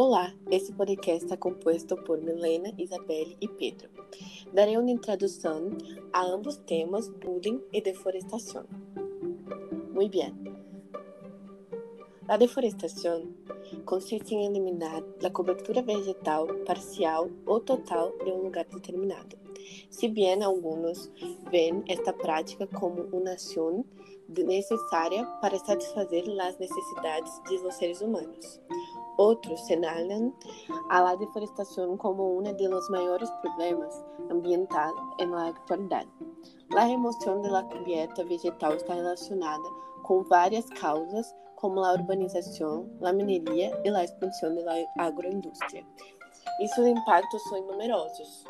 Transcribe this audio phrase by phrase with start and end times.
[0.00, 3.90] Olá, esse podcast é composto por Milena, Isabelle e Pedro.
[4.52, 5.76] Darei uma introdução
[6.12, 8.64] a ambos temas bullying e deforestação.
[9.92, 10.32] Muito bem.
[12.28, 13.26] A deforestação
[13.84, 19.36] consiste em eliminar a cobertura vegetal parcial ou total de um lugar determinado.
[19.90, 21.10] Se bem alguns
[21.50, 23.84] veem esta prática como uma ação
[24.28, 28.60] necessária para satisfazer as necessidades dos seres humanos.
[29.18, 30.32] Outros señalan
[30.90, 33.92] a la deforestación como uno de los mayores problemas
[34.30, 36.06] ambientales en la actualidad.
[36.70, 39.68] La remoción de la cubierta vegetal está relacionada
[40.04, 45.84] com várias causas, como a urbanização, a mineria e a expansão da agroindústria.
[46.60, 48.44] E seus impactos são numerosos.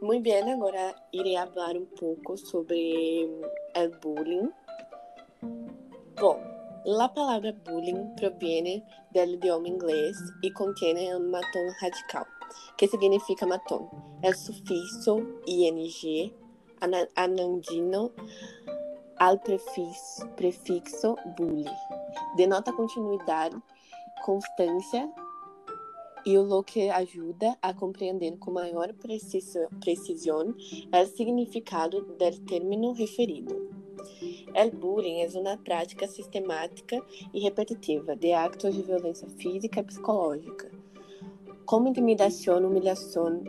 [0.00, 3.28] Muito bem, agora irei falar um pouco sobre
[3.76, 4.50] o bullying.
[6.18, 6.40] Bom,
[6.86, 12.26] La palabra bullying proviene del idioma inglês e contém um matón radical,
[12.76, 13.88] que significa matón.
[14.22, 16.32] El sufijo ing
[17.16, 18.12] anandino
[19.18, 21.64] al prefixo, prefixo bully
[22.36, 23.56] denota continuidade,
[24.22, 25.10] constância
[26.26, 30.54] e o que ajuda a compreender com maior precisão
[30.92, 33.72] o significado do término referido.
[34.54, 37.02] El bullying é uma prática sistemática
[37.32, 40.70] e repetitiva de atos de violência física e psicológica,
[41.66, 43.42] como intimidação, humilhação,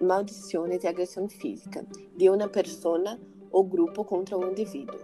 [0.00, 1.84] maldições e agressão física
[2.16, 3.18] de uma pessoa
[3.50, 4.98] ou grupo contra um indivíduo.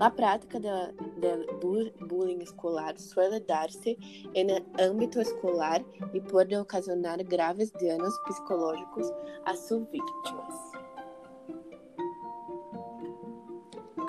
[0.00, 3.96] A prática do bullying escolar suele dar-se
[4.34, 5.80] no âmbito escolar
[6.12, 9.12] e pode ocasionar graves danos psicológicos
[9.44, 10.71] a suas vítimas.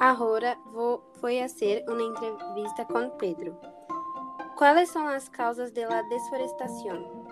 [0.03, 3.57] Agora vou, foi fazer uma entrevista com Pedro.
[4.57, 7.25] Quais são as causas da desforestação?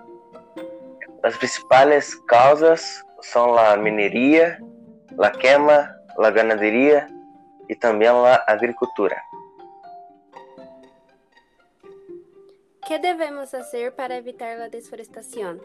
[1.21, 4.57] As principais causas são a mineria,
[5.19, 7.09] a queima, a ganaderia
[7.67, 9.21] e também a agricultura.
[12.87, 15.59] que devemos fazer para evitar a desforestação?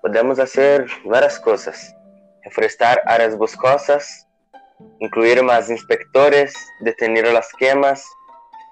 [0.00, 1.92] Podemos fazer várias coisas.
[2.44, 4.24] Reflorestar áreas boscosas,
[5.00, 8.04] incluir más inspectores, detener las quemas,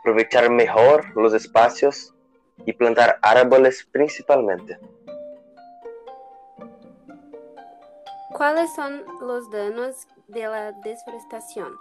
[0.00, 2.14] aprovechar mejor los espacios
[2.64, 4.78] y plantar árboles principalmente.
[8.32, 11.72] ¿Cuáles son los daños de la deforestación?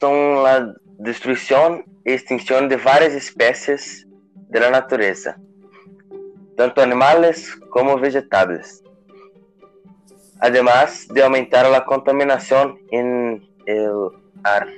[0.00, 4.06] Son la destrucción y extinción de varias especies
[4.48, 5.36] de la naturaleza,
[6.56, 8.84] tanto animales como vegetales
[10.44, 14.10] además de aumentar la contaminación en el
[14.42, 14.68] ar.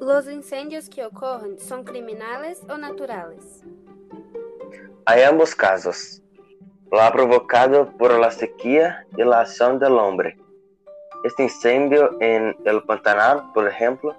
[0.00, 3.62] ¿Los incendios que ocurren son criminales o naturales?
[5.04, 6.22] Hay ambos casos.
[6.90, 10.38] La provocado por la sequía y la acción del hombre.
[11.22, 14.16] Este incendio en el Pantanal, por ejemplo,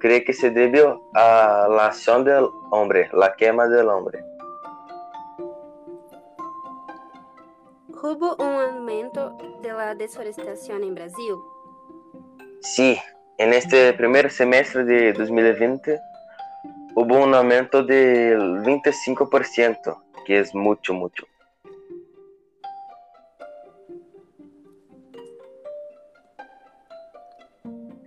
[0.00, 4.24] cree que se debió a la acción del hombre, la quema del hombre.
[8.00, 11.34] ¿Hubo un aumento de la deforestación en Brasil?
[12.60, 12.96] Sí,
[13.38, 16.00] en este primer semestre de 2020
[16.94, 21.26] hubo un aumento del 25%, que es mucho, mucho.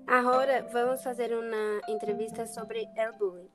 [0.07, 3.49] Agora vamos fazer uma entrevista sobre o bullying.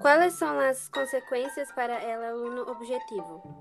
[0.00, 3.57] Quais são as consequências para o aluno objetivo?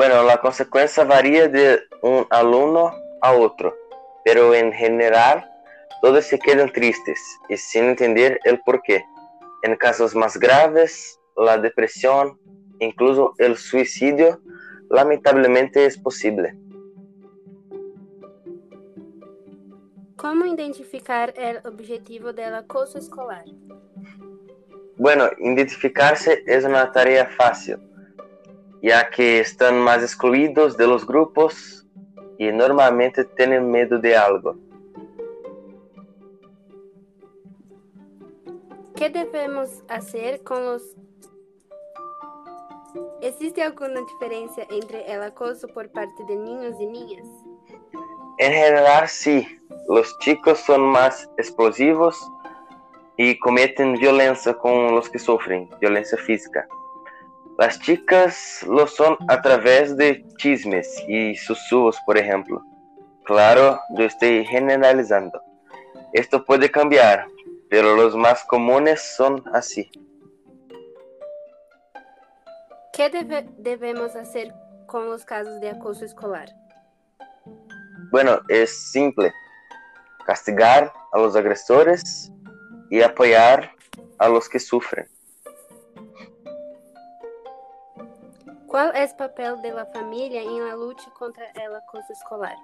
[0.00, 2.90] Bueno, la consecuencia varía de un alumno
[3.20, 3.76] a otro,
[4.24, 5.46] pero en general
[6.00, 9.04] todos se quedan tristes y sin entender el porqué.
[9.60, 12.40] En casos más graves, la depresión,
[12.78, 14.40] incluso el suicidio,
[14.88, 16.56] lamentablemente es posible.
[20.16, 23.44] ¿Cómo identificar el objetivo del acoso escolar?
[24.96, 27.89] Bueno, identificarse es una tarea fácil
[28.82, 31.86] ya que están más excluidos de los grupos
[32.38, 34.56] y normalmente tienen miedo de algo.
[38.96, 40.82] ¿Qué debemos hacer con los...
[43.22, 47.26] ¿Existe alguna diferencia entre el acoso por parte de niños y niñas?
[48.38, 49.46] En general sí,
[49.88, 52.18] los chicos son más explosivos
[53.16, 56.66] y cometen violencia con los que sufren, violencia física.
[57.60, 62.64] Las chicas lo son a través de chismes y susurros, por ejemplo.
[63.26, 65.42] Claro, yo estoy generalizando.
[66.14, 67.26] Esto puede cambiar,
[67.68, 69.90] pero los más comunes son así.
[72.94, 74.54] ¿Qué debe, debemos hacer
[74.86, 76.48] con los casos de acoso escolar?
[78.10, 79.34] Bueno, es simple.
[80.24, 82.32] Castigar a los agresores
[82.88, 83.70] y apoyar
[84.18, 85.06] a los que sufren.
[88.70, 92.54] ¿Cuál es el papel de la familia en la lucha contra el acoso escolar?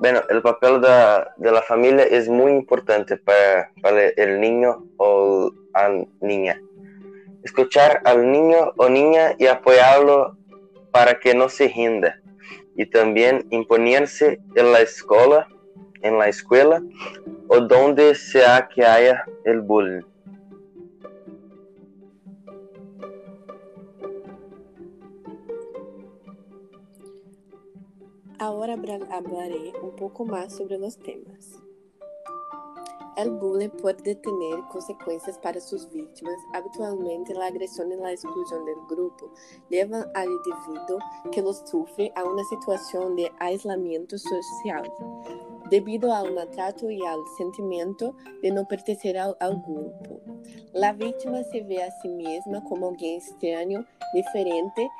[0.00, 6.04] Bueno, el papel de, la familia es muy importante para, para el niño o la
[6.20, 6.60] niña.
[7.44, 10.36] Escuchar al niño o niña y apoyarlo
[10.90, 12.20] para que no se rinda.
[12.74, 15.46] Y también imponerse en la escuela,
[16.02, 16.82] en la escuela
[17.46, 20.02] o donde sea que haya el bullying.
[28.38, 31.62] Ahora hablaré un poco más sobre los temas.
[33.16, 36.36] El bullying puede tener consecuencias para sus víctimas.
[36.52, 39.32] Habitualmente, la agresión y la exclusión del grupo
[39.70, 40.98] llevan al individuo
[41.32, 44.92] que lo sufre a una situación de aislamiento social,
[45.70, 50.20] debido al maltrato y al sentimiento de no pertenecer al, al grupo.
[50.74, 54.90] La víctima se ve a sí misma como alguien extraño, diferente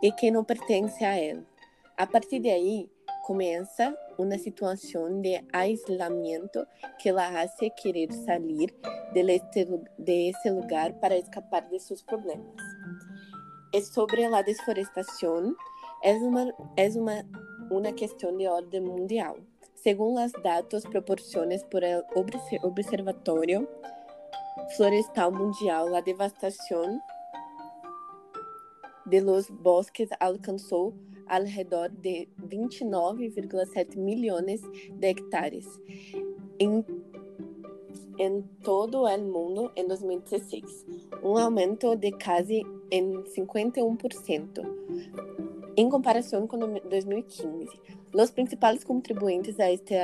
[0.00, 1.44] y que no pertenece a él.
[1.96, 2.90] A partir de ahí,
[3.24, 6.66] comienza una situación de aislamiento
[6.98, 8.74] que la hace querer salir
[9.14, 12.54] de, lugar para escapar de sus problemas.
[13.72, 15.56] Es sobre la deforestación,
[16.02, 17.24] es una, es una,
[17.70, 19.36] una cuestión de orden mundial.
[19.74, 23.68] Según los datos proporcionados por el Observatorio
[24.76, 27.00] Florestal Mundial, la devastación
[29.04, 30.92] de los bosques alcanzó
[31.26, 34.60] alrededor de 29,7 milhões
[34.90, 35.66] de hectares
[36.58, 36.84] em,
[38.18, 40.86] em todo o mundo em 2016,
[41.22, 44.62] um aumento de quase em 51%,
[45.76, 47.68] em comparação com 2015.
[48.12, 49.94] Os principais contribuintes a este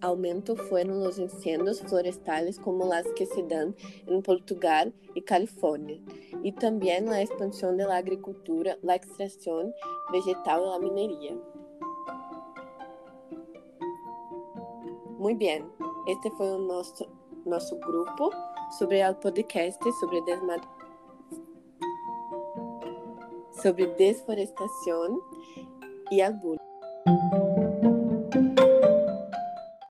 [0.00, 3.74] aumento foram os incêndios florestais como as que se dão
[4.06, 6.00] em Portugal e Califórnia,
[6.42, 9.72] e também a expansão da agricultura, a extração
[10.10, 11.38] vegetal e a mineria.
[15.18, 15.64] Muito bem,
[16.06, 17.04] este foi o nosso,
[17.44, 18.30] nosso grupo
[18.78, 20.56] sobre o podcast sobre, desma...
[23.50, 25.20] sobre desforestação
[26.12, 26.67] e bullying.